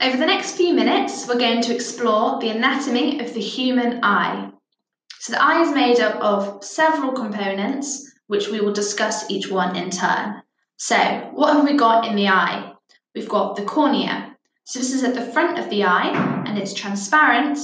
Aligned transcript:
Over 0.00 0.16
the 0.16 0.26
next 0.26 0.52
few 0.52 0.74
minutes, 0.74 1.26
we're 1.26 1.40
going 1.40 1.60
to 1.62 1.74
explore 1.74 2.38
the 2.38 2.50
anatomy 2.50 3.18
of 3.18 3.34
the 3.34 3.40
human 3.40 3.98
eye. 4.04 4.48
So 5.18 5.32
the 5.32 5.42
eye 5.42 5.60
is 5.62 5.74
made 5.74 5.98
up 5.98 6.20
of 6.20 6.62
several 6.62 7.10
components, 7.10 8.08
which 8.28 8.46
we 8.46 8.60
will 8.60 8.72
discuss 8.72 9.28
each 9.28 9.50
one 9.50 9.74
in 9.74 9.90
turn. 9.90 10.40
So 10.76 10.96
what 11.34 11.52
have 11.52 11.64
we 11.64 11.76
got 11.76 12.06
in 12.06 12.14
the 12.14 12.28
eye? 12.28 12.74
We've 13.12 13.28
got 13.28 13.56
the 13.56 13.64
cornea. 13.64 14.36
So 14.62 14.78
this 14.78 14.92
is 14.92 15.02
at 15.02 15.14
the 15.14 15.32
front 15.32 15.58
of 15.58 15.68
the 15.68 15.82
eye 15.82 16.44
and 16.46 16.56
it's 16.56 16.74
transparent 16.74 17.58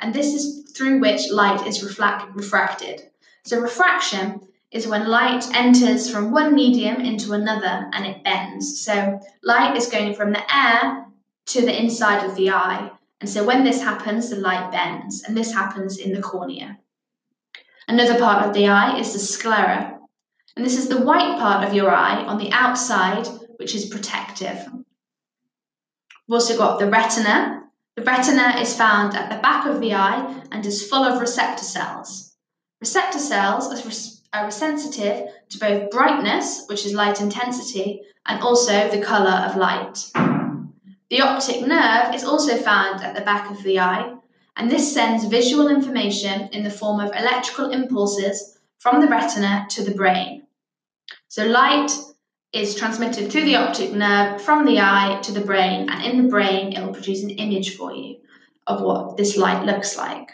and 0.00 0.14
this 0.14 0.32
is 0.32 0.70
through 0.74 1.00
which 1.00 1.30
light 1.30 1.66
is 1.66 1.84
reflect- 1.84 2.34
refracted. 2.34 3.10
So 3.44 3.60
refraction 3.60 4.40
is 4.70 4.88
when 4.88 5.06
light 5.06 5.44
enters 5.54 6.10
from 6.10 6.32
one 6.32 6.54
medium 6.54 7.02
into 7.02 7.34
another 7.34 7.90
and 7.92 8.06
it 8.06 8.24
bends. 8.24 8.80
So 8.80 9.20
light 9.42 9.76
is 9.76 9.88
going 9.88 10.14
from 10.14 10.32
the 10.32 10.56
air 10.56 11.04
to 11.46 11.60
the 11.60 11.78
inside 11.78 12.24
of 12.24 12.36
the 12.36 12.50
eye. 12.50 12.90
And 13.20 13.28
so 13.30 13.44
when 13.44 13.64
this 13.64 13.82
happens, 13.82 14.30
the 14.30 14.36
light 14.36 14.70
bends, 14.70 15.22
and 15.22 15.36
this 15.36 15.52
happens 15.52 15.98
in 15.98 16.12
the 16.12 16.22
cornea. 16.22 16.78
Another 17.88 18.18
part 18.18 18.46
of 18.46 18.54
the 18.54 18.68
eye 18.68 18.98
is 18.98 19.12
the 19.12 19.18
sclera, 19.18 19.98
and 20.56 20.64
this 20.64 20.78
is 20.78 20.88
the 20.88 21.00
white 21.00 21.38
part 21.38 21.66
of 21.66 21.74
your 21.74 21.90
eye 21.90 22.24
on 22.24 22.38
the 22.38 22.52
outside, 22.52 23.26
which 23.56 23.74
is 23.74 23.86
protective. 23.86 24.58
We've 26.26 26.34
also 26.34 26.56
got 26.56 26.78
the 26.78 26.90
retina. 26.90 27.64
The 27.96 28.02
retina 28.02 28.60
is 28.60 28.76
found 28.76 29.14
at 29.14 29.30
the 29.30 29.42
back 29.42 29.66
of 29.66 29.80
the 29.80 29.94
eye 29.94 30.42
and 30.50 30.64
is 30.64 30.88
full 30.88 31.04
of 31.04 31.20
receptor 31.20 31.64
cells. 31.64 32.34
Receptor 32.80 33.18
cells 33.18 33.68
are, 34.32 34.50
sensitive 34.50 35.28
to 35.50 35.58
both 35.58 35.90
brightness, 35.90 36.64
which 36.68 36.86
is 36.86 36.92
light 36.92 37.20
intensity, 37.20 38.00
and 38.26 38.42
also 38.42 38.88
the 38.90 39.02
colour 39.02 39.46
of 39.46 39.56
light. 39.56 40.33
The 41.10 41.20
optic 41.20 41.66
nerve 41.66 42.14
is 42.14 42.24
also 42.24 42.56
found 42.56 43.02
at 43.02 43.14
the 43.14 43.20
back 43.20 43.50
of 43.50 43.62
the 43.62 43.78
eye, 43.78 44.14
and 44.56 44.70
this 44.70 44.92
sends 44.92 45.26
visual 45.26 45.68
information 45.68 46.48
in 46.52 46.64
the 46.64 46.70
form 46.70 46.98
of 46.98 47.12
electrical 47.14 47.70
impulses 47.70 48.58
from 48.78 49.00
the 49.00 49.08
retina 49.08 49.66
to 49.70 49.84
the 49.84 49.94
brain. 49.94 50.46
So, 51.28 51.44
light 51.44 51.90
is 52.52 52.74
transmitted 52.74 53.30
through 53.30 53.44
the 53.44 53.56
optic 53.56 53.92
nerve 53.92 54.40
from 54.40 54.64
the 54.64 54.80
eye 54.80 55.20
to 55.24 55.32
the 55.32 55.40
brain, 55.40 55.90
and 55.90 56.02
in 56.04 56.22
the 56.22 56.30
brain, 56.30 56.72
it 56.72 56.80
will 56.80 56.94
produce 56.94 57.22
an 57.22 57.30
image 57.30 57.76
for 57.76 57.92
you 57.92 58.16
of 58.66 58.80
what 58.80 59.16
this 59.18 59.36
light 59.36 59.64
looks 59.64 59.98
like. 59.98 60.30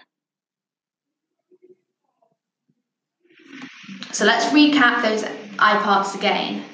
So, 4.13 4.25
let's 4.25 4.47
recap 4.47 5.03
those 5.03 5.25
eye 5.59 5.83
parts 5.83 6.15
again. 6.15 6.65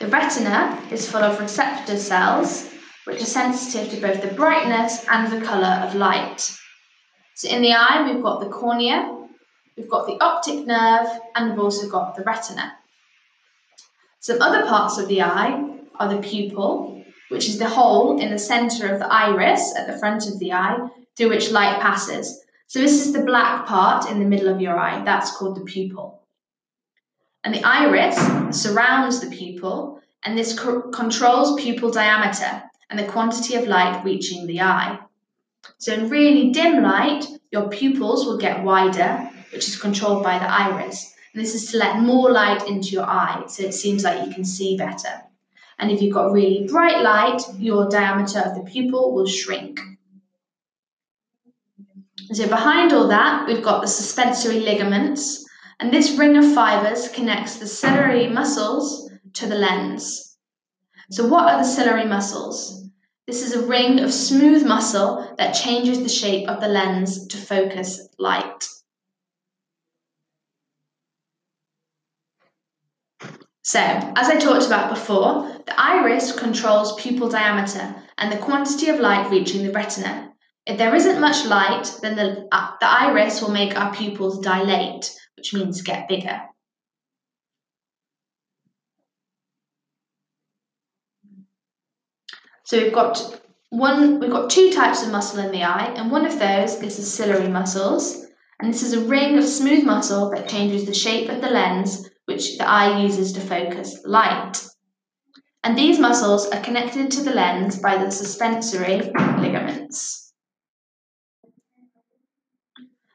The 0.00 0.08
retina 0.08 0.80
is 0.90 1.10
full 1.10 1.22
of 1.22 1.38
receptor 1.38 1.98
cells 1.98 2.72
which 3.04 3.20
are 3.20 3.26
sensitive 3.26 3.90
to 3.90 4.00
both 4.00 4.22
the 4.22 4.34
brightness 4.34 5.04
and 5.10 5.32
the 5.32 5.44
colour 5.44 5.86
of 5.86 5.94
light. 5.94 6.56
So 7.34 7.48
in 7.48 7.62
the 7.62 7.72
eye, 7.72 8.10
we've 8.10 8.22
got 8.22 8.40
the 8.40 8.48
cornea, 8.48 9.26
we've 9.76 9.88
got 9.88 10.06
the 10.06 10.22
optic 10.22 10.66
nerve, 10.66 11.08
and 11.34 11.50
we've 11.50 11.58
also 11.58 11.88
got 11.88 12.14
the 12.14 12.22
retina. 12.22 12.74
Some 14.20 14.40
other 14.40 14.66
parts 14.66 14.98
of 14.98 15.08
the 15.08 15.22
eye 15.22 15.78
are 15.96 16.14
the 16.14 16.22
pupil, 16.22 17.04
which 17.28 17.48
is 17.48 17.58
the 17.58 17.68
hole 17.68 18.20
in 18.20 18.30
the 18.30 18.38
centre 18.38 18.92
of 18.92 19.00
the 19.00 19.12
iris 19.12 19.74
at 19.76 19.86
the 19.86 19.98
front 19.98 20.28
of 20.28 20.38
the 20.38 20.52
eye 20.52 20.78
through 21.16 21.30
which 21.30 21.50
light 21.50 21.80
passes. 21.80 22.40
So 22.68 22.78
this 22.78 23.04
is 23.04 23.12
the 23.12 23.24
black 23.24 23.66
part 23.66 24.08
in 24.08 24.18
the 24.18 24.24
middle 24.24 24.48
of 24.48 24.60
your 24.60 24.78
eye, 24.78 25.02
that's 25.04 25.36
called 25.36 25.56
the 25.56 25.64
pupil. 25.64 26.22
And 27.44 27.54
the 27.54 27.64
iris 27.64 28.16
surrounds 28.56 29.20
the 29.20 29.34
pupil, 29.34 30.00
and 30.22 30.38
this 30.38 30.58
co- 30.58 30.90
controls 30.90 31.60
pupil 31.60 31.90
diameter, 31.90 32.62
and 32.92 32.98
the 32.98 33.10
quantity 33.10 33.54
of 33.54 33.66
light 33.66 34.04
reaching 34.04 34.46
the 34.46 34.60
eye. 34.60 34.98
So 35.78 35.94
in 35.94 36.10
really 36.10 36.50
dim 36.50 36.82
light, 36.82 37.24
your 37.50 37.70
pupils 37.70 38.26
will 38.26 38.36
get 38.36 38.62
wider, 38.62 39.30
which 39.50 39.66
is 39.66 39.80
controlled 39.80 40.22
by 40.22 40.38
the 40.38 40.44
iris. 40.44 41.14
And 41.32 41.42
this 41.42 41.54
is 41.54 41.70
to 41.70 41.78
let 41.78 42.02
more 42.02 42.30
light 42.30 42.68
into 42.68 42.90
your 42.90 43.06
eye, 43.06 43.44
so 43.48 43.62
it 43.62 43.72
seems 43.72 44.04
like 44.04 44.26
you 44.26 44.34
can 44.34 44.44
see 44.44 44.76
better. 44.76 45.22
And 45.78 45.90
if 45.90 46.02
you've 46.02 46.12
got 46.12 46.32
really 46.32 46.66
bright 46.70 47.00
light, 47.00 47.40
your 47.58 47.88
diameter 47.88 48.40
of 48.40 48.56
the 48.56 48.70
pupil 48.70 49.14
will 49.14 49.26
shrink. 49.26 49.80
So 52.32 52.46
behind 52.46 52.92
all 52.92 53.08
that, 53.08 53.46
we've 53.48 53.64
got 53.64 53.80
the 53.80 53.88
suspensory 53.88 54.60
ligaments, 54.60 55.46
and 55.80 55.90
this 55.90 56.18
ring 56.18 56.36
of 56.36 56.54
fibers 56.54 57.08
connects 57.08 57.56
the 57.56 57.66
ciliary 57.66 58.28
muscles 58.28 59.10
to 59.32 59.46
the 59.46 59.54
lens. 59.54 60.31
So 61.12 61.26
what 61.26 61.44
are 61.44 61.58
the 61.58 61.68
ciliary 61.68 62.06
muscles? 62.06 62.88
This 63.26 63.42
is 63.42 63.52
a 63.52 63.66
ring 63.66 64.00
of 64.00 64.10
smooth 64.10 64.66
muscle 64.66 65.34
that 65.36 65.52
changes 65.52 65.98
the 65.98 66.08
shape 66.08 66.48
of 66.48 66.62
the 66.62 66.68
lens 66.68 67.26
to 67.26 67.36
focus 67.36 68.08
light. 68.18 68.66
So, 73.62 73.78
as 73.78 74.28
I 74.28 74.38
talked 74.38 74.66
about 74.66 74.88
before, 74.88 75.60
the 75.66 75.78
iris 75.78 76.32
controls 76.34 76.98
pupil 76.98 77.28
diameter 77.28 77.94
and 78.16 78.32
the 78.32 78.38
quantity 78.38 78.88
of 78.88 78.98
light 78.98 79.30
reaching 79.30 79.66
the 79.66 79.72
retina. 79.72 80.32
If 80.64 80.78
there 80.78 80.94
isn't 80.94 81.20
much 81.20 81.44
light, 81.44 81.92
then 82.00 82.16
the, 82.16 82.48
uh, 82.50 82.70
the 82.80 82.88
iris 82.88 83.42
will 83.42 83.50
make 83.50 83.78
our 83.78 83.94
pupils 83.94 84.40
dilate, 84.40 85.14
which 85.36 85.52
means 85.52 85.82
get 85.82 86.08
bigger. 86.08 86.40
So 92.72 92.82
we've 92.82 92.94
got 92.94 93.38
one, 93.68 94.18
we've 94.18 94.30
got 94.30 94.48
two 94.48 94.72
types 94.72 95.02
of 95.02 95.12
muscle 95.12 95.40
in 95.40 95.52
the 95.52 95.62
eye, 95.62 95.92
and 95.94 96.10
one 96.10 96.24
of 96.24 96.38
those 96.38 96.82
is 96.82 96.96
the 96.96 97.02
ciliary 97.02 97.48
muscles. 97.48 98.24
And 98.58 98.72
this 98.72 98.82
is 98.82 98.94
a 98.94 99.04
ring 99.04 99.36
of 99.36 99.44
smooth 99.44 99.84
muscle 99.84 100.30
that 100.30 100.48
changes 100.48 100.86
the 100.86 100.94
shape 100.94 101.28
of 101.28 101.42
the 101.42 101.50
lens, 101.50 102.08
which 102.24 102.56
the 102.56 102.66
eye 102.66 103.02
uses 103.02 103.34
to 103.34 103.42
focus 103.42 104.00
light. 104.06 104.54
And 105.62 105.76
these 105.76 105.98
muscles 105.98 106.46
are 106.46 106.62
connected 106.62 107.10
to 107.10 107.22
the 107.22 107.34
lens 107.34 107.78
by 107.78 108.02
the 108.02 108.10
suspensory 108.10 109.02
ligaments. 109.38 110.32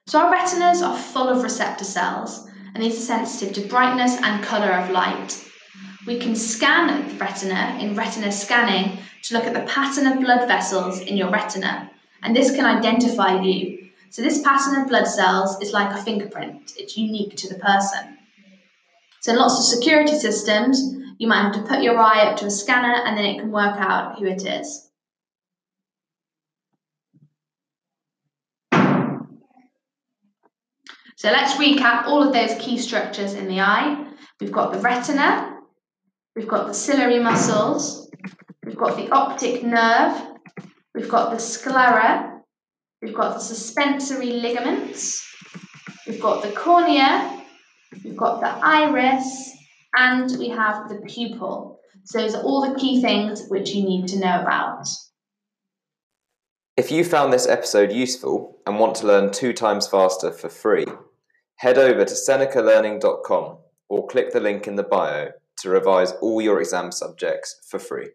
So 0.05 0.19
our 0.19 0.31
retinas 0.31 0.83
are 0.83 0.95
full 0.95 1.29
of 1.29 1.41
receptor 1.41 1.83
cells, 1.83 2.47
and 2.75 2.83
these 2.83 2.99
are 2.99 3.25
sensitive 3.25 3.55
to 3.55 3.67
brightness 3.67 4.21
and 4.21 4.43
colour 4.43 4.73
of 4.73 4.91
light. 4.91 5.43
We 6.05 6.19
can 6.19 6.35
scan 6.35 7.09
the 7.09 7.15
retina 7.15 7.79
in 7.81 7.95
retina 7.95 8.31
scanning 8.31 8.99
to 9.23 9.33
look 9.33 9.45
at 9.45 9.53
the 9.53 9.71
pattern 9.71 10.07
of 10.07 10.19
blood 10.19 10.47
vessels 10.47 10.99
in 10.99 11.17
your 11.17 11.29
retina, 11.29 11.89
and 12.23 12.35
this 12.35 12.55
can 12.55 12.65
identify 12.65 13.41
you. 13.41 13.89
So, 14.09 14.21
this 14.21 14.41
pattern 14.41 14.81
of 14.81 14.87
blood 14.87 15.05
cells 15.05 15.61
is 15.61 15.73
like 15.73 15.95
a 15.95 16.01
fingerprint, 16.01 16.73
it's 16.77 16.97
unique 16.97 17.35
to 17.37 17.49
the 17.49 17.59
person. 17.59 18.17
So, 19.21 19.33
in 19.33 19.39
lots 19.39 19.59
of 19.59 19.65
security 19.65 20.17
systems, 20.17 20.93
you 21.17 21.27
might 21.27 21.43
have 21.43 21.53
to 21.53 21.63
put 21.63 21.81
your 21.81 21.97
eye 21.97 22.25
up 22.27 22.37
to 22.37 22.45
a 22.45 22.51
scanner 22.51 22.93
and 22.93 23.17
then 23.17 23.25
it 23.25 23.39
can 23.39 23.51
work 23.51 23.77
out 23.77 24.19
who 24.19 24.25
it 24.25 24.45
is. 24.45 24.83
So 31.15 31.31
let's 31.31 31.53
recap 31.53 32.05
all 32.05 32.21
of 32.21 32.31
those 32.31 32.53
key 32.59 32.77
structures 32.77 33.33
in 33.33 33.47
the 33.47 33.59
eye. 33.59 34.05
We've 34.39 34.51
got 34.51 34.71
the 34.71 34.79
retina, 34.79 35.57
We've 36.37 36.47
got 36.47 36.67
the 36.67 36.73
ciliary 36.75 37.17
muscles. 37.17 38.11
We've 38.67 38.75
got 38.75 38.97
the 38.97 39.09
optic 39.11 39.63
nerve. 39.63 40.21
We've 40.93 41.07
got 41.07 41.31
the 41.31 41.39
sclera. 41.39 42.41
We've 43.01 43.13
got 43.13 43.35
the 43.35 43.39
suspensory 43.39 44.31
ligaments. 44.31 45.25
We've 46.05 46.19
got 46.19 46.43
the 46.43 46.51
cornea. 46.51 47.45
We've 48.03 48.17
got 48.17 48.41
the 48.41 48.49
iris. 48.49 49.53
And 49.95 50.29
we 50.37 50.49
have 50.49 50.89
the 50.89 50.97
pupil. 51.07 51.79
So 52.03 52.19
those 52.19 52.35
are 52.35 52.43
all 52.43 52.69
the 52.69 52.77
key 52.77 53.01
things 53.01 53.47
which 53.47 53.69
you 53.69 53.85
need 53.85 54.09
to 54.09 54.19
know 54.19 54.41
about. 54.41 54.85
If 56.75 56.91
you 56.91 57.05
found 57.05 57.31
this 57.31 57.47
episode 57.47 57.93
useful 57.93 58.57
and 58.67 58.79
want 58.79 58.95
to 58.95 59.07
learn 59.07 59.31
two 59.31 59.53
times 59.53 59.87
faster 59.87 60.29
for 60.29 60.49
free, 60.49 60.87
head 61.55 61.77
over 61.77 62.03
to 62.03 62.13
senecalearning.com 62.13 63.59
or 63.87 64.07
click 64.07 64.33
the 64.33 64.41
link 64.41 64.67
in 64.67 64.75
the 64.75 64.83
bio 64.83 65.29
to 65.59 65.69
revise 65.69 66.11
all 66.21 66.41
your 66.41 66.59
exam 66.59 66.91
subjects 66.91 67.65
for 67.69 67.79
free. 67.79 68.09